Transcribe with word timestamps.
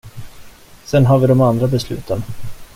Sen 0.85 1.05
har 1.05 1.19
vi 1.19 1.27
de 1.27 1.41
andra 1.41 1.67
besluten. 1.67 2.23